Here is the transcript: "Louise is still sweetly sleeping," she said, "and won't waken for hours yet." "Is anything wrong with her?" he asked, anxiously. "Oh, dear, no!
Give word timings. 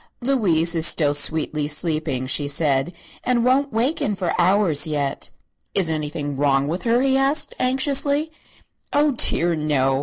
"Louise 0.21 0.73
is 0.73 0.87
still 0.87 1.13
sweetly 1.13 1.67
sleeping," 1.67 2.25
she 2.25 2.47
said, 2.47 2.91
"and 3.23 3.45
won't 3.45 3.71
waken 3.71 4.15
for 4.15 4.33
hours 4.41 4.87
yet." 4.87 5.29
"Is 5.75 5.91
anything 5.91 6.35
wrong 6.37 6.67
with 6.67 6.81
her?" 6.85 7.03
he 7.03 7.15
asked, 7.15 7.53
anxiously. 7.59 8.31
"Oh, 8.91 9.11
dear, 9.11 9.53
no! 9.55 9.99